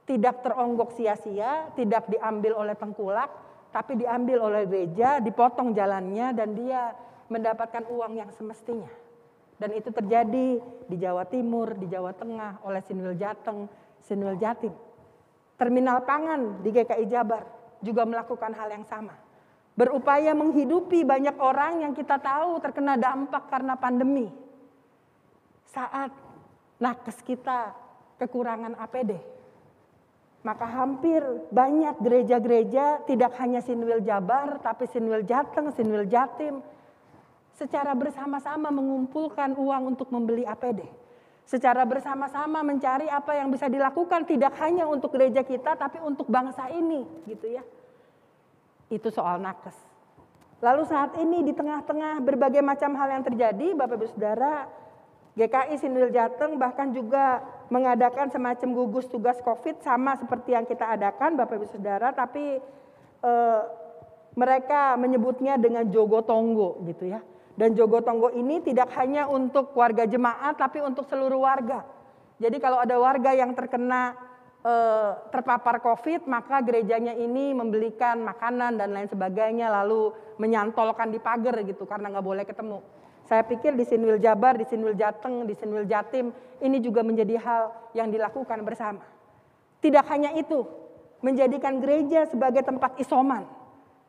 tidak 0.05 0.45
teronggok 0.45 0.93
sia-sia, 0.93 1.73
tidak 1.73 2.09
diambil 2.13 2.61
oleh 2.61 2.77
tengkulak, 2.77 3.29
tapi 3.73 3.97
diambil 3.97 4.53
oleh 4.53 4.69
gereja, 4.69 5.19
dipotong 5.19 5.73
jalannya 5.73 6.37
dan 6.37 6.53
dia 6.53 6.93
mendapatkan 7.33 7.89
uang 7.89 8.13
yang 8.21 8.31
semestinya. 8.37 8.93
Dan 9.57 9.73
itu 9.73 9.89
terjadi 9.89 10.61
di 10.61 10.97
Jawa 11.01 11.25
Timur, 11.25 11.73
di 11.79 11.89
Jawa 11.89 12.13
Tengah 12.13 12.61
oleh 12.69 12.85
Sinwil 12.85 13.17
Jateng, 13.17 13.65
Sinwil 14.05 14.37
Jatim. 14.37 14.75
Terminal 15.57 16.05
pangan 16.05 16.61
di 16.61 16.69
GKI 16.75 17.07
Jabar 17.09 17.49
juga 17.81 18.05
melakukan 18.05 18.53
hal 18.53 18.69
yang 18.77 18.85
sama. 18.85 19.17
Berupaya 19.75 20.37
menghidupi 20.37 21.03
banyak 21.03 21.39
orang 21.41 21.83
yang 21.87 21.93
kita 21.97 22.21
tahu 22.21 22.61
terkena 22.61 23.01
dampak 23.01 23.49
karena 23.49 23.75
pandemi. 23.79 24.29
Saat 25.71 26.13
nakes 26.83 27.23
kita 27.25 27.73
kekurangan 28.21 28.77
APD, 28.79 29.17
maka 30.45 30.69
hampir 30.69 31.25
banyak 31.49 31.97
gereja-gereja 32.05 33.01
tidak 33.09 33.33
hanya 33.41 33.65
Sinwil 33.65 34.05
Jabar, 34.05 34.61
tapi 34.61 34.85
Sinwil 34.85 35.25
Jateng, 35.25 35.73
Sinwil 35.73 36.05
Jatim, 36.05 36.61
secara 37.57 37.97
bersama-sama 37.97 38.69
mengumpulkan 38.69 39.57
uang 39.57 39.97
untuk 39.97 40.13
membeli 40.13 40.45
APD. 40.45 40.85
Secara 41.45 41.85
bersama-sama 41.85 42.65
mencari 42.65 43.09
apa 43.09 43.37
yang 43.37 43.53
bisa 43.53 43.69
dilakukan 43.69 44.25
tidak 44.25 44.57
hanya 44.61 44.89
untuk 44.89 45.13
gereja 45.13 45.45
kita, 45.45 45.77
tapi 45.77 46.01
untuk 46.01 46.29
bangsa 46.29 46.69
ini, 46.73 47.05
gitu 47.25 47.49
ya. 47.49 47.65
Itu 48.93 49.09
soal 49.13 49.41
nakes. 49.41 49.77
Lalu 50.65 50.83
saat 50.89 51.13
ini 51.21 51.45
di 51.45 51.53
tengah-tengah 51.53 52.25
berbagai 52.25 52.65
macam 52.65 52.97
hal 52.97 53.09
yang 53.17 53.25
terjadi, 53.25 53.77
Bapak 53.77 54.01
Ibu 54.01 54.07
Saudara, 54.17 54.65
GKI 55.35 55.75
Sinwil 55.83 56.15
Jateng 56.15 56.63
bahkan 56.63 56.95
juga 56.95 57.43
mengadakan 57.67 58.31
semacam 58.31 58.69
gugus 58.71 59.11
tugas 59.11 59.35
COVID 59.43 59.83
sama 59.83 60.15
seperti 60.15 60.55
yang 60.55 60.63
kita 60.63 60.87
adakan 60.87 61.35
Bapak 61.35 61.59
Ibu 61.59 61.67
Saudara, 61.75 62.15
tapi 62.15 62.63
e, 63.19 63.33
mereka 64.39 64.95
menyebutnya 64.95 65.59
dengan 65.59 65.91
Jogo 65.91 66.23
Tonggo 66.23 66.79
gitu 66.87 67.11
ya. 67.11 67.19
Dan 67.59 67.75
Jogo 67.75 68.03
Tonggo 68.07 68.31
ini 68.31 68.63
tidak 68.63 68.95
hanya 68.95 69.27
untuk 69.27 69.75
warga 69.75 70.07
jemaat 70.07 70.55
tapi 70.55 70.79
untuk 70.79 71.07
seluruh 71.11 71.43
warga. 71.43 71.83
Jadi 72.39 72.63
kalau 72.63 72.79
ada 72.79 72.95
warga 72.95 73.35
yang 73.35 73.59
terkena 73.59 74.15
e, 74.63 74.75
terpapar 75.35 75.83
COVID, 75.83 76.31
maka 76.31 76.63
gerejanya 76.63 77.11
ini 77.11 77.51
membelikan 77.51 78.23
makanan 78.23 78.79
dan 78.79 78.95
lain 78.95 79.11
sebagainya 79.11 79.67
lalu 79.83 80.15
menyantolkan 80.39 81.11
di 81.11 81.19
pagar 81.19 81.59
gitu 81.67 81.91
karena 81.91 82.15
nggak 82.15 82.27
boleh 82.27 82.47
ketemu. 82.47 82.79
Saya 83.25 83.41
pikir 83.41 83.73
di 83.73 83.89
Sinwil 83.89 84.21
Jabar, 84.21 84.61
di 84.61 84.69
Sinwil 84.69 85.01
Jateng, 85.01 85.49
di 85.49 85.57
Sinwil 85.57 85.89
Jatim, 85.89 86.29
ini 86.61 86.77
juga 86.85 87.01
menjadi 87.01 87.41
hal 87.41 87.73
yang 87.97 88.13
dilakukan 88.13 88.61
bersama. 88.61 89.01
Tidak 89.81 90.05
hanya 90.13 90.37
itu, 90.37 90.69
menjadikan 91.25 91.81
gereja 91.81 92.29
sebagai 92.29 92.61
tempat 92.61 93.01
isoman, 93.01 93.49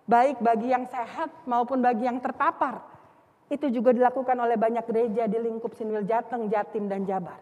baik 0.03 0.43
bagi 0.43 0.67
yang 0.67 0.83
sehat 0.91 1.31
maupun 1.47 1.79
bagi 1.79 2.11
yang 2.11 2.19
terpapar. 2.19 2.83
Itu 3.47 3.71
juga 3.71 3.95
dilakukan 3.95 4.35
oleh 4.35 4.59
banyak 4.59 4.83
gereja 4.83 5.31
di 5.31 5.37
lingkup 5.39 5.71
Sinwil 5.79 6.03
Jateng, 6.03 6.51
Jatim, 6.51 6.91
dan 6.91 7.07
Jabar. 7.07 7.39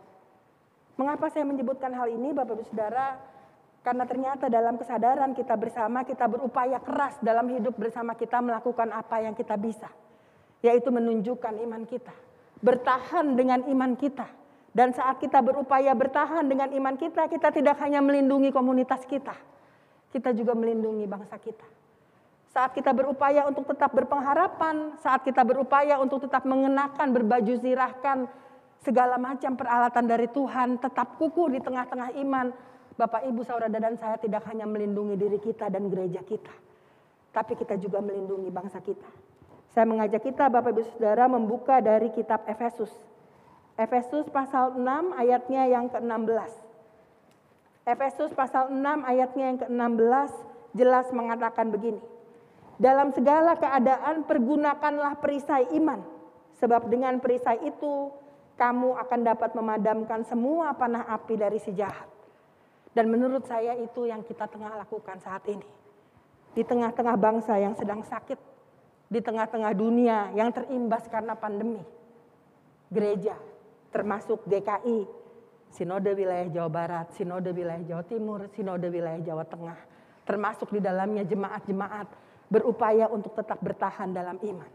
Mengapa 0.93 1.25
saya 1.33 1.41
menyebutkan 1.41 1.89
hal 1.89 2.05
ini 2.05 2.37
Bapak 2.37 2.53
Ibu 2.53 2.63
Saudara? 2.69 3.17
Karena 3.81 4.05
ternyata 4.05 4.45
dalam 4.45 4.77
kesadaran 4.77 5.33
kita 5.33 5.57
bersama, 5.57 6.05
kita 6.05 6.29
berupaya 6.29 6.77
keras 6.85 7.17
dalam 7.17 7.49
hidup 7.49 7.73
bersama 7.81 8.13
kita 8.13 8.45
melakukan 8.45 8.93
apa 8.93 9.25
yang 9.25 9.33
kita 9.33 9.57
bisa 9.57 9.89
yaitu 10.63 10.89
menunjukkan 10.89 11.59
iman 11.67 11.83
kita. 11.83 12.15
Bertahan 12.63 13.35
dengan 13.35 13.67
iman 13.67 13.99
kita. 13.99 14.25
Dan 14.73 14.95
saat 14.95 15.21
kita 15.21 15.43
berupaya 15.43 15.93
bertahan 15.93 16.49
dengan 16.49 16.71
iman 16.73 16.97
kita, 16.97 17.29
kita 17.29 17.53
tidak 17.53 17.77
hanya 17.83 18.01
melindungi 18.01 18.49
komunitas 18.49 19.05
kita. 19.05 19.35
Kita 20.09 20.33
juga 20.33 20.57
melindungi 20.57 21.05
bangsa 21.05 21.37
kita. 21.37 21.67
Saat 22.49 22.73
kita 22.73 22.89
berupaya 22.89 23.45
untuk 23.45 23.69
tetap 23.69 23.93
berpengharapan, 23.93 24.97
saat 25.01 25.21
kita 25.21 25.45
berupaya 25.45 26.01
untuk 26.01 26.25
tetap 26.25 26.45
mengenakan 26.45 27.13
berbaju 27.13 27.53
zirahkan 27.61 28.25
segala 28.81 29.17
macam 29.17 29.57
peralatan 29.57 30.05
dari 30.05 30.29
Tuhan, 30.29 30.77
tetap 30.81 31.17
kukuh 31.17 31.49
di 31.53 31.59
tengah-tengah 31.61 32.13
iman, 32.25 32.53
Bapak 32.93 33.25
Ibu 33.25 33.41
saudara 33.41 33.73
dan 33.73 33.97
saya 33.97 34.21
tidak 34.21 34.45
hanya 34.53 34.69
melindungi 34.69 35.17
diri 35.17 35.41
kita 35.41 35.65
dan 35.73 35.89
gereja 35.89 36.21
kita, 36.21 36.53
tapi 37.33 37.57
kita 37.57 37.73
juga 37.81 38.05
melindungi 38.05 38.53
bangsa 38.53 38.77
kita. 38.85 39.22
Saya 39.73 39.89
mengajak 39.89 40.21
kita 40.21 40.53
Bapak 40.53 40.69
Ibu 40.69 40.85
Saudara 40.93 41.25
membuka 41.25 41.81
dari 41.81 42.13
kitab 42.13 42.45
Efesus. 42.45 42.93
Efesus 43.73 44.29
pasal 44.29 44.77
6 44.77 44.85
ayatnya 45.17 45.65
yang 45.65 45.89
ke-16. 45.89 46.53
Efesus 47.89 48.29
pasal 48.37 48.69
6 48.69 48.77
ayatnya 49.01 49.45
yang 49.49 49.59
ke-16 49.65 50.31
jelas 50.77 51.09
mengatakan 51.09 51.73
begini. 51.73 51.97
Dalam 52.77 53.17
segala 53.17 53.57
keadaan 53.57 54.29
pergunakanlah 54.29 55.17
perisai 55.17 55.65
iman. 55.81 56.05
Sebab 56.61 56.93
dengan 56.93 57.17
perisai 57.17 57.65
itu 57.65 58.13
kamu 58.61 58.93
akan 58.93 59.19
dapat 59.25 59.57
memadamkan 59.57 60.21
semua 60.21 60.77
panah 60.77 61.09
api 61.09 61.33
dari 61.33 61.57
si 61.57 61.73
jahat. 61.73 62.05
Dan 62.93 63.09
menurut 63.09 63.41
saya 63.49 63.73
itu 63.73 64.05
yang 64.05 64.21
kita 64.21 64.45
tengah 64.45 64.77
lakukan 64.77 65.17
saat 65.17 65.41
ini. 65.49 65.65
Di 66.53 66.61
tengah-tengah 66.61 67.17
bangsa 67.17 67.57
yang 67.57 67.73
sedang 67.73 68.05
sakit, 68.05 68.52
di 69.13 69.21
tengah-tengah 69.21 69.77
dunia 69.77 70.33
yang 70.33 70.49
terimbas 70.49 71.05
karena 71.05 71.37
pandemi. 71.37 71.85
Gereja, 72.89 73.37
termasuk 73.93 74.41
DKI, 74.49 75.05
Sinode 75.69 76.17
Wilayah 76.17 76.49
Jawa 76.49 76.69
Barat, 76.73 77.13
Sinode 77.13 77.53
Wilayah 77.53 77.85
Jawa 77.85 78.03
Timur, 78.09 78.49
Sinode 78.57 78.89
Wilayah 78.89 79.21
Jawa 79.21 79.45
Tengah, 79.45 79.77
termasuk 80.25 80.73
di 80.73 80.81
dalamnya 80.81 81.21
jemaat-jemaat 81.29 82.09
berupaya 82.49 83.05
untuk 83.13 83.37
tetap 83.37 83.61
bertahan 83.61 84.09
dalam 84.09 84.41
iman. 84.41 84.71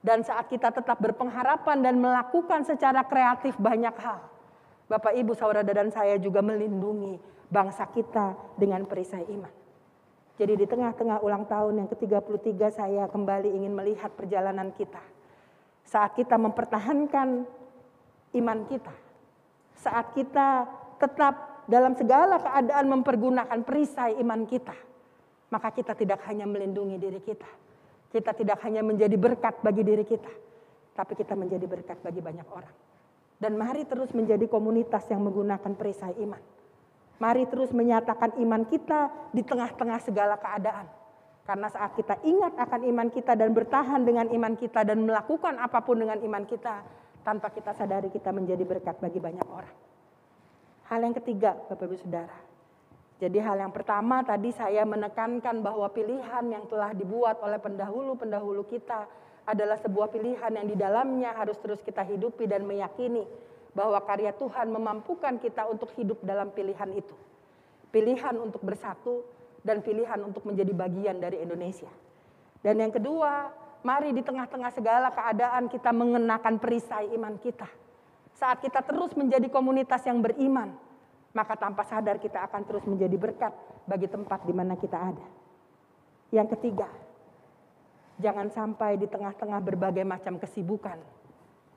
Dan 0.00 0.24
saat 0.24 0.48
kita 0.48 0.72
tetap 0.72 0.96
berpengharapan 1.00 1.84
dan 1.84 2.00
melakukan 2.00 2.64
secara 2.64 3.04
kreatif 3.04 3.56
banyak 3.60 3.92
hal, 4.00 4.20
Bapak 4.88 5.12
Ibu 5.12 5.36
saudara 5.36 5.72
dan 5.72 5.92
saya 5.92 6.16
juga 6.16 6.40
melindungi 6.40 7.20
bangsa 7.52 7.84
kita 7.92 8.56
dengan 8.56 8.88
perisai 8.88 9.28
iman. 9.28 9.59
Jadi 10.40 10.56
di 10.56 10.64
tengah-tengah 10.64 11.20
ulang 11.20 11.44
tahun 11.44 11.84
yang 11.84 11.88
ke-33 11.92 12.56
saya 12.72 13.04
kembali 13.12 13.52
ingin 13.60 13.76
melihat 13.76 14.08
perjalanan 14.16 14.72
kita. 14.72 15.04
Saat 15.84 16.16
kita 16.16 16.40
mempertahankan 16.40 17.44
iman 18.40 18.58
kita. 18.64 18.94
Saat 19.76 20.16
kita 20.16 20.64
tetap 20.96 21.68
dalam 21.68 21.92
segala 21.92 22.40
keadaan 22.40 22.88
mempergunakan 22.88 23.60
perisai 23.68 24.16
iman 24.24 24.48
kita. 24.48 24.72
Maka 25.52 25.76
kita 25.76 25.92
tidak 25.92 26.24
hanya 26.24 26.48
melindungi 26.48 26.96
diri 26.96 27.20
kita. 27.20 27.50
Kita 28.08 28.32
tidak 28.32 28.64
hanya 28.64 28.80
menjadi 28.80 29.20
berkat 29.20 29.60
bagi 29.60 29.84
diri 29.84 30.08
kita. 30.08 30.32
Tapi 30.96 31.20
kita 31.20 31.36
menjadi 31.36 31.68
berkat 31.68 32.00
bagi 32.00 32.24
banyak 32.24 32.48
orang. 32.48 32.76
Dan 33.36 33.60
mari 33.60 33.84
terus 33.84 34.08
menjadi 34.16 34.48
komunitas 34.48 35.04
yang 35.12 35.20
menggunakan 35.20 35.76
perisai 35.76 36.16
iman. 36.24 36.40
Mari 37.20 37.44
terus 37.52 37.68
menyatakan 37.76 38.32
iman 38.40 38.64
kita 38.64 39.30
di 39.36 39.44
tengah-tengah 39.44 40.00
segala 40.00 40.40
keadaan. 40.40 40.88
Karena 41.44 41.68
saat 41.68 41.92
kita 41.92 42.16
ingat 42.24 42.56
akan 42.56 42.80
iman 42.88 43.08
kita 43.12 43.36
dan 43.36 43.52
bertahan 43.52 44.00
dengan 44.08 44.24
iman 44.32 44.56
kita 44.56 44.88
dan 44.88 45.04
melakukan 45.04 45.60
apa 45.60 45.84
pun 45.84 46.00
dengan 46.00 46.16
iman 46.16 46.48
kita, 46.48 46.80
tanpa 47.20 47.52
kita 47.52 47.76
sadari 47.76 48.08
kita 48.08 48.32
menjadi 48.32 48.64
berkat 48.64 48.96
bagi 49.04 49.20
banyak 49.20 49.44
orang. 49.44 49.76
Hal 50.88 51.04
yang 51.04 51.14
ketiga, 51.20 51.60
Bapak 51.68 51.86
Ibu 51.86 51.96
Saudara. 52.00 52.38
Jadi 53.20 53.36
hal 53.36 53.60
yang 53.60 53.72
pertama 53.76 54.24
tadi 54.24 54.48
saya 54.48 54.88
menekankan 54.88 55.60
bahwa 55.60 55.92
pilihan 55.92 56.44
yang 56.48 56.64
telah 56.72 56.96
dibuat 56.96 57.36
oleh 57.44 57.60
pendahulu-pendahulu 57.60 58.64
kita 58.64 59.04
adalah 59.44 59.76
sebuah 59.76 60.08
pilihan 60.08 60.48
yang 60.56 60.64
di 60.64 60.72
dalamnya 60.72 61.36
harus 61.36 61.60
terus 61.60 61.84
kita 61.84 62.00
hidupi 62.00 62.48
dan 62.48 62.64
meyakini 62.64 63.28
bahwa 63.72 63.98
karya 64.02 64.34
Tuhan 64.34 64.70
memampukan 64.70 65.38
kita 65.38 65.66
untuk 65.70 65.94
hidup 65.94 66.20
dalam 66.26 66.50
pilihan 66.50 66.90
itu. 66.94 67.14
Pilihan 67.90 68.38
untuk 68.38 68.62
bersatu 68.62 69.26
dan 69.62 69.82
pilihan 69.82 70.18
untuk 70.22 70.46
menjadi 70.46 70.72
bagian 70.74 71.18
dari 71.18 71.42
Indonesia. 71.42 71.90
Dan 72.60 72.78
yang 72.82 72.92
kedua, 72.92 73.50
Mari 73.80 74.12
di 74.12 74.20
tengah-tengah 74.20 74.76
segala 74.76 75.08
keadaan 75.08 75.64
kita 75.72 75.88
mengenakan 75.88 76.60
perisai 76.60 77.16
iman 77.16 77.40
kita. 77.40 77.64
Saat 78.36 78.60
kita 78.60 78.84
terus 78.84 79.16
menjadi 79.16 79.48
komunitas 79.48 80.04
yang 80.04 80.20
beriman, 80.20 80.76
maka 81.32 81.56
tanpa 81.56 81.88
sadar 81.88 82.20
kita 82.20 82.44
akan 82.44 82.68
terus 82.68 82.84
menjadi 82.84 83.16
berkat 83.16 83.56
bagi 83.88 84.04
tempat 84.04 84.44
di 84.44 84.52
mana 84.52 84.76
kita 84.76 85.00
ada. 85.00 85.26
Yang 86.28 86.60
ketiga, 86.60 86.92
jangan 88.20 88.52
sampai 88.52 89.00
di 89.00 89.08
tengah-tengah 89.08 89.60
berbagai 89.64 90.04
macam 90.04 90.36
kesibukan, 90.36 91.00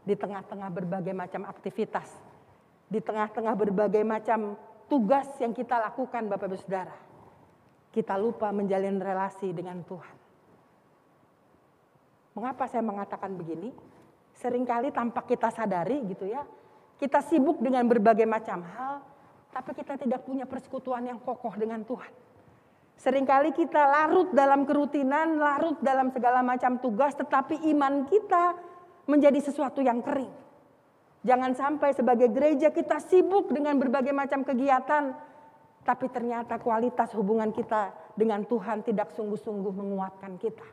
di 0.04 0.16
tengah-tengah 0.20 0.70
berbagai 0.70 1.16
macam 1.16 1.48
aktivitas, 1.48 2.12
di 2.92 3.00
tengah-tengah 3.00 3.56
berbagai 3.56 4.04
macam 4.04 4.60
tugas 4.92 5.26
yang 5.40 5.56
kita 5.56 5.80
lakukan 5.80 6.28
Bapak 6.28 6.52
Ibu 6.52 6.58
Saudara, 6.60 6.96
kita 7.96 8.20
lupa 8.20 8.52
menjalin 8.52 9.00
relasi 9.00 9.56
dengan 9.56 9.80
Tuhan. 9.88 10.16
Mengapa 12.36 12.68
saya 12.68 12.84
mengatakan 12.84 13.32
begini? 13.38 13.72
Seringkali 14.34 14.90
tanpa 14.92 15.24
kita 15.24 15.54
sadari 15.54 16.02
gitu 16.10 16.26
ya, 16.28 16.44
kita 16.98 17.22
sibuk 17.24 17.62
dengan 17.62 17.86
berbagai 17.88 18.26
macam 18.26 18.66
hal, 18.66 19.00
tapi 19.54 19.72
kita 19.78 19.96
tidak 20.02 20.26
punya 20.26 20.44
persekutuan 20.50 21.06
yang 21.06 21.22
kokoh 21.22 21.54
dengan 21.56 21.86
Tuhan. 21.86 22.12
Seringkali 22.98 23.54
kita 23.54 23.82
larut 23.86 24.34
dalam 24.34 24.66
kerutinan, 24.66 25.38
larut 25.38 25.78
dalam 25.82 26.10
segala 26.14 26.42
macam 26.42 26.82
tugas, 26.82 27.14
tetapi 27.14 27.62
iman 27.74 28.06
kita 28.10 28.73
menjadi 29.08 29.40
sesuatu 29.44 29.84
yang 29.84 30.00
kering. 30.00 30.32
Jangan 31.24 31.56
sampai 31.56 31.96
sebagai 31.96 32.28
gereja 32.32 32.72
kita 32.76 33.00
sibuk 33.00 33.48
dengan 33.52 33.80
berbagai 33.80 34.12
macam 34.12 34.44
kegiatan, 34.44 35.16
tapi 35.88 36.12
ternyata 36.12 36.60
kualitas 36.60 37.16
hubungan 37.16 37.52
kita 37.56 37.96
dengan 38.16 38.44
Tuhan 38.44 38.84
tidak 38.84 39.16
sungguh-sungguh 39.16 39.72
menguatkan 39.72 40.36
kita. 40.36 40.68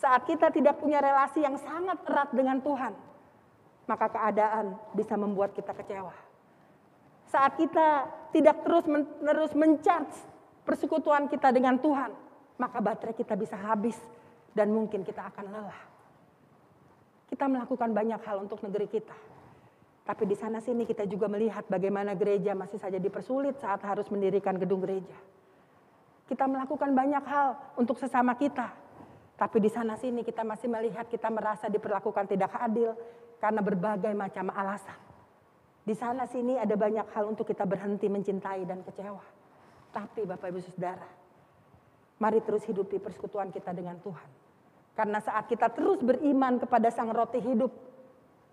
Saat 0.00 0.24
kita 0.24 0.48
tidak 0.48 0.80
punya 0.80 1.04
relasi 1.04 1.44
yang 1.44 1.60
sangat 1.60 2.00
erat 2.08 2.32
dengan 2.32 2.56
Tuhan, 2.64 2.96
maka 3.84 4.06
keadaan 4.08 4.80
bisa 4.96 5.12
membuat 5.20 5.52
kita 5.52 5.76
kecewa. 5.76 6.16
Saat 7.28 7.60
kita 7.60 8.08
tidak 8.32 8.64
terus 8.64 8.88
menerus 8.88 9.52
mencharge 9.52 10.16
persekutuan 10.64 11.28
kita 11.28 11.52
dengan 11.52 11.76
Tuhan, 11.76 12.16
maka 12.56 12.80
baterai 12.80 13.12
kita 13.12 13.36
bisa 13.36 13.60
habis 13.60 13.96
dan 14.56 14.72
mungkin 14.72 15.04
kita 15.04 15.20
akan 15.28 15.52
lelah. 15.52 15.89
Kita 17.30 17.46
melakukan 17.46 17.94
banyak 17.94 18.20
hal 18.26 18.42
untuk 18.42 18.58
negeri 18.66 18.90
kita. 18.90 19.14
Tapi 20.02 20.26
di 20.26 20.34
sana 20.34 20.58
sini 20.58 20.82
kita 20.82 21.06
juga 21.06 21.30
melihat 21.30 21.62
bagaimana 21.70 22.18
gereja 22.18 22.50
masih 22.58 22.82
saja 22.82 22.98
dipersulit 22.98 23.54
saat 23.62 23.78
harus 23.86 24.10
mendirikan 24.10 24.58
gedung 24.58 24.82
gereja. 24.82 25.14
Kita 26.26 26.50
melakukan 26.50 26.90
banyak 26.90 27.22
hal 27.22 27.78
untuk 27.78 27.94
sesama 28.02 28.34
kita, 28.34 28.74
tapi 29.38 29.62
di 29.62 29.70
sana 29.70 29.94
sini 29.94 30.26
kita 30.26 30.42
masih 30.42 30.66
melihat 30.66 31.06
kita 31.06 31.30
merasa 31.30 31.70
diperlakukan 31.70 32.26
tidak 32.26 32.50
adil 32.58 32.98
karena 33.38 33.62
berbagai 33.62 34.12
macam 34.18 34.50
alasan. 34.50 34.98
Di 35.86 35.94
sana 35.94 36.26
sini 36.26 36.58
ada 36.58 36.74
banyak 36.76 37.06
hal 37.14 37.30
untuk 37.30 37.46
kita 37.46 37.64
berhenti 37.64 38.10
mencintai 38.10 38.68
dan 38.68 38.84
kecewa. 38.84 39.24
Tapi 39.90 40.22
Bapak 40.26 40.54
Ibu 40.54 40.60
Saudara, 40.60 41.08
mari 42.20 42.38
terus 42.44 42.62
hidupi 42.68 43.00
persekutuan 43.00 43.50
kita 43.50 43.74
dengan 43.74 43.98
Tuhan. 43.98 44.39
Karena 45.00 45.16
saat 45.24 45.48
kita 45.48 45.72
terus 45.72 46.04
beriman 46.04 46.60
kepada 46.60 46.92
Sang 46.92 47.08
Roti 47.08 47.40
hidup, 47.40 47.72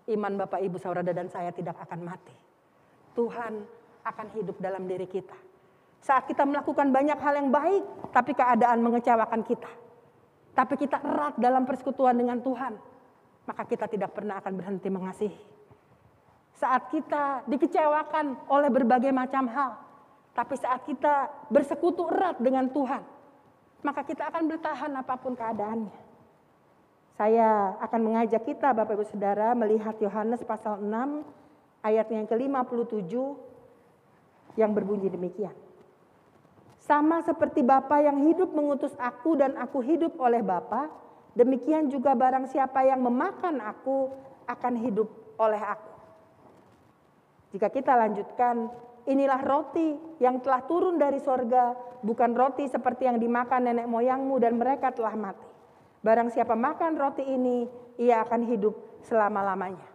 iman 0.08 0.32
Bapak 0.40 0.64
Ibu 0.64 0.80
Saudara 0.80 1.12
dan 1.12 1.28
saya 1.28 1.52
tidak 1.52 1.76
akan 1.84 2.08
mati. 2.08 2.32
Tuhan 3.12 3.52
akan 4.08 4.26
hidup 4.32 4.56
dalam 4.56 4.88
diri 4.88 5.04
kita. 5.04 5.36
Saat 6.00 6.24
kita 6.24 6.48
melakukan 6.48 6.88
banyak 6.88 7.20
hal 7.20 7.34
yang 7.36 7.52
baik, 7.52 7.84
tapi 8.16 8.32
keadaan 8.32 8.80
mengecewakan 8.80 9.44
kita 9.44 9.68
tapi 10.58 10.74
kita 10.74 10.98
erat 10.98 11.38
dalam 11.38 11.62
persekutuan 11.62 12.18
dengan 12.18 12.42
Tuhan, 12.42 12.74
maka 13.46 13.62
kita 13.62 13.86
tidak 13.86 14.10
pernah 14.10 14.42
akan 14.42 14.58
berhenti 14.58 14.90
mengasihi. 14.90 15.42
Saat 16.58 16.90
kita 16.90 17.46
dikecewakan 17.46 18.50
oleh 18.50 18.66
berbagai 18.66 19.14
macam 19.14 19.46
hal, 19.46 19.78
tapi 20.34 20.58
saat 20.58 20.82
kita 20.82 21.30
bersekutu 21.46 22.10
erat 22.10 22.42
dengan 22.42 22.66
Tuhan, 22.74 23.06
maka 23.86 24.02
kita 24.02 24.26
akan 24.34 24.50
bertahan 24.50 24.90
apa 24.98 25.14
pun 25.14 25.38
keadaannya. 25.38 26.07
Saya 27.18 27.74
akan 27.82 28.00
mengajak 28.06 28.46
kita 28.46 28.70
Bapak 28.70 28.94
Ibu 28.94 29.02
Saudara 29.10 29.50
melihat 29.58 29.98
Yohanes 29.98 30.38
pasal 30.46 30.78
6 30.78 31.26
ayat 31.82 32.06
yang 32.14 32.30
ke-57 32.30 33.10
yang 34.54 34.70
berbunyi 34.70 35.10
demikian. 35.10 35.50
Sama 36.78 37.18
seperti 37.26 37.66
Bapa 37.66 37.98
yang 37.98 38.22
hidup 38.22 38.54
mengutus 38.54 38.94
aku 39.02 39.34
dan 39.34 39.58
aku 39.58 39.82
hidup 39.82 40.14
oleh 40.22 40.46
Bapa, 40.46 40.94
demikian 41.34 41.90
juga 41.90 42.14
barang 42.14 42.54
siapa 42.54 42.86
yang 42.86 43.02
memakan 43.02 43.66
aku 43.66 44.14
akan 44.46 44.78
hidup 44.78 45.10
oleh 45.42 45.58
aku. 45.58 45.92
Jika 47.50 47.66
kita 47.66 47.98
lanjutkan, 47.98 48.70
inilah 49.10 49.42
roti 49.42 49.98
yang 50.22 50.38
telah 50.38 50.62
turun 50.70 51.02
dari 51.02 51.18
sorga, 51.18 51.74
bukan 51.98 52.30
roti 52.30 52.70
seperti 52.70 53.10
yang 53.10 53.18
dimakan 53.18 53.66
nenek 53.66 53.90
moyangmu 53.90 54.38
dan 54.38 54.54
mereka 54.54 54.94
telah 54.94 55.18
mati. 55.18 55.57
Barang 55.98 56.30
siapa 56.30 56.54
makan 56.54 56.94
roti 56.94 57.26
ini, 57.26 57.66
ia 57.98 58.22
akan 58.22 58.46
hidup 58.46 59.02
selama-lamanya. 59.02 59.86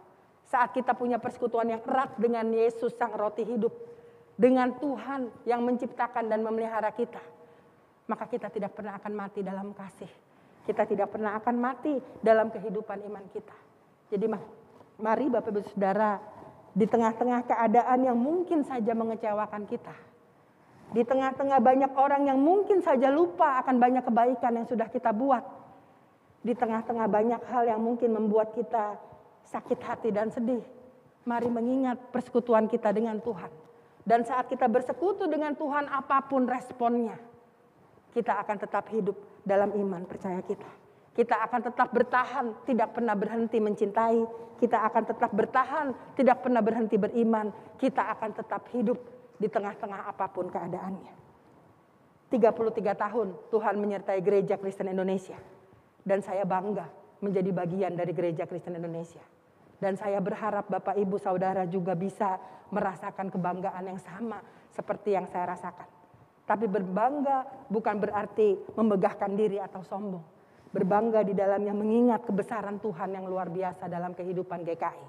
Saat 0.44 0.76
kita 0.76 0.92
punya 0.92 1.16
persekutuan 1.16 1.72
yang 1.72 1.82
erat 1.82 2.14
dengan 2.20 2.44
Yesus 2.52 2.92
sang 2.94 3.16
roti 3.16 3.42
hidup, 3.42 3.72
dengan 4.36 4.76
Tuhan 4.76 5.32
yang 5.48 5.64
menciptakan 5.64 6.28
dan 6.28 6.44
memelihara 6.44 6.92
kita, 6.92 7.22
maka 8.10 8.28
kita 8.28 8.52
tidak 8.52 8.76
pernah 8.76 9.00
akan 9.00 9.12
mati 9.16 9.40
dalam 9.40 9.72
kasih. 9.72 10.10
Kita 10.64 10.84
tidak 10.84 11.12
pernah 11.12 11.36
akan 11.40 11.56
mati 11.56 11.96
dalam 12.20 12.52
kehidupan 12.52 13.00
iman 13.08 13.24
kita. 13.32 13.56
Jadi 14.12 14.26
mari 15.00 15.26
Bapak 15.32 15.52
Ibu 15.52 15.60
Saudara, 15.72 16.20
di 16.74 16.84
tengah-tengah 16.90 17.46
keadaan 17.48 17.98
yang 18.02 18.18
mungkin 18.18 18.66
saja 18.66 18.92
mengecewakan 18.92 19.64
kita. 19.70 19.94
Di 20.92 21.02
tengah-tengah 21.06 21.58
banyak 21.62 21.92
orang 21.96 22.28
yang 22.28 22.38
mungkin 22.38 22.82
saja 22.84 23.08
lupa 23.08 23.62
akan 23.64 23.80
banyak 23.80 24.04
kebaikan 24.04 24.52
yang 24.58 24.66
sudah 24.68 24.90
kita 24.90 25.14
buat. 25.14 25.63
Di 26.44 26.52
tengah-tengah 26.52 27.08
banyak 27.08 27.42
hal 27.48 27.64
yang 27.64 27.80
mungkin 27.80 28.12
membuat 28.12 28.52
kita 28.52 29.00
sakit 29.48 29.80
hati 29.80 30.12
dan 30.12 30.28
sedih. 30.28 30.60
Mari 31.24 31.48
mengingat 31.48 32.12
persekutuan 32.12 32.68
kita 32.68 32.92
dengan 32.92 33.16
Tuhan 33.16 33.64
dan 34.04 34.20
saat 34.28 34.52
kita 34.52 34.68
bersekutu 34.68 35.24
dengan 35.24 35.56
Tuhan 35.56 35.88
apa 35.88 36.28
pun 36.28 36.44
responnya. 36.44 37.16
Kita 38.12 38.36
akan 38.44 38.56
tetap 38.60 38.92
hidup 38.92 39.16
dalam 39.42 39.72
iman 39.72 40.04
percaya 40.04 40.38
kita. 40.44 40.68
Kita 41.16 41.40
akan 41.48 41.60
tetap 41.72 41.88
bertahan, 41.90 42.46
tidak 42.68 42.94
pernah 42.94 43.16
berhenti 43.16 43.58
mencintai. 43.58 44.22
Kita 44.60 44.86
akan 44.86 45.02
tetap 45.08 45.30
bertahan, 45.34 45.86
tidak 46.14 46.44
pernah 46.44 46.62
berhenti 46.62 47.00
beriman. 47.00 47.50
Kita 47.80 48.12
akan 48.14 48.30
tetap 48.34 48.70
hidup 48.70 48.98
di 49.40 49.48
tengah-tengah 49.50 50.10
apa 50.10 50.26
pun 50.30 50.46
keadaannya. 50.52 51.24
33 52.30 52.44
tahun 52.98 53.28
Tuhan 53.50 53.74
menyertai 53.78 54.20
gereja 54.22 54.58
Kristen 54.58 54.90
Indonesia. 54.90 55.38
Dan 56.04 56.20
saya 56.20 56.44
bangga 56.44 56.84
menjadi 57.24 57.50
bagian 57.50 57.96
dari 57.96 58.12
gereja 58.12 58.44
Kristen 58.44 58.76
Indonesia. 58.76 59.24
Dan 59.80 59.96
saya 59.96 60.20
berharap 60.20 60.68
Bapak 60.68 60.96
Ibu 61.00 61.16
Saudara 61.16 61.64
juga 61.64 61.96
bisa 61.96 62.36
merasakan 62.68 63.32
kebanggaan 63.32 63.84
yang 63.88 64.00
sama 64.00 64.40
seperti 64.72 65.16
yang 65.16 65.24
saya 65.28 65.56
rasakan. 65.56 65.88
Tapi 66.44 66.68
berbangga 66.68 67.68
bukan 67.72 67.96
berarti 67.96 68.76
membegahkan 68.76 69.32
diri 69.32 69.56
atau 69.60 69.80
sombong. 69.80 70.36
berbangga 70.74 71.22
di 71.22 71.38
dalamnya 71.38 71.70
mengingat 71.70 72.26
kebesaran 72.26 72.82
Tuhan 72.82 73.14
yang 73.14 73.30
luar 73.30 73.46
biasa 73.46 73.86
dalam 73.86 74.10
kehidupan 74.10 74.66
GKI. 74.66 75.06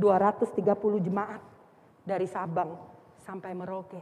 230 0.00 0.56
jemaat 1.04 1.44
dari 2.08 2.24
Sabang 2.24 2.72
sampai 3.20 3.52
Merauke. 3.52 4.00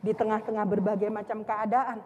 Di 0.00 0.16
tengah-tengah 0.16 0.64
berbagai 0.64 1.12
macam 1.12 1.44
keadaan, 1.44 2.00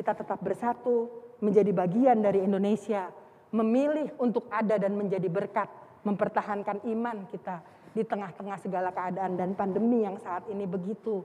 kita 0.00 0.16
tetap 0.16 0.40
bersatu 0.40 1.25
menjadi 1.40 1.72
bagian 1.72 2.24
dari 2.24 2.40
Indonesia, 2.44 3.12
memilih 3.52 4.12
untuk 4.20 4.48
ada 4.48 4.80
dan 4.80 4.96
menjadi 4.96 5.28
berkat, 5.28 5.68
mempertahankan 6.04 6.84
iman 6.88 7.28
kita 7.28 7.60
di 7.96 8.04
tengah-tengah 8.04 8.60
segala 8.60 8.92
keadaan 8.92 9.40
dan 9.40 9.56
pandemi 9.56 10.04
yang 10.04 10.20
saat 10.20 10.44
ini 10.52 10.68
begitu 10.68 11.24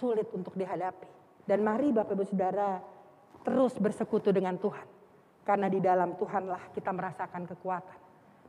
sulit 0.00 0.28
untuk 0.32 0.56
dihadapi. 0.56 1.06
Dan 1.44 1.60
mari 1.60 1.92
Bapak 1.92 2.16
Ibu 2.16 2.24
Saudara 2.24 2.80
terus 3.44 3.76
bersekutu 3.76 4.32
dengan 4.32 4.56
Tuhan. 4.56 4.88
Karena 5.44 5.68
di 5.68 5.76
dalam 5.76 6.16
Tuhanlah 6.16 6.72
kita 6.72 6.88
merasakan 6.88 7.44
kekuatan. 7.44 7.98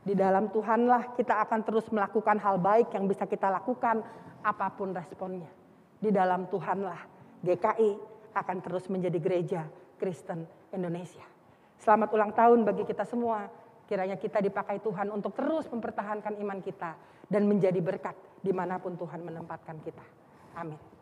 Di 0.00 0.16
dalam 0.16 0.48
Tuhanlah 0.48 1.12
kita 1.12 1.44
akan 1.44 1.60
terus 1.60 1.84
melakukan 1.92 2.40
hal 2.40 2.56
baik 2.56 2.94
yang 2.96 3.04
bisa 3.04 3.28
kita 3.28 3.52
lakukan 3.52 4.00
apa 4.40 4.72
pun 4.72 4.96
responnya. 4.96 5.50
Di 6.00 6.08
dalam 6.08 6.48
Tuhanlah 6.48 7.04
GKI 7.44 7.90
akan 8.32 8.56
terus 8.64 8.88
menjadi 8.88 9.18
gereja 9.20 9.62
Kristen 9.96 10.44
Indonesia. 10.72 11.24
Selamat 11.80 12.08
ulang 12.12 12.32
tahun 12.32 12.64
bagi 12.64 12.84
kita 12.88 13.04
semua. 13.04 13.48
Kiranya 13.86 14.18
kita 14.18 14.42
dipakai 14.42 14.82
Tuhan 14.82 15.12
untuk 15.14 15.36
terus 15.36 15.70
mempertahankan 15.70 16.36
iman 16.42 16.58
kita 16.58 16.98
dan 17.30 17.46
menjadi 17.46 17.78
berkat 17.78 18.16
di 18.42 18.50
mana 18.50 18.82
pun 18.82 18.98
Tuhan 18.98 19.22
menempatkan 19.22 19.78
kita. 19.82 20.02
Amin. 20.58 20.95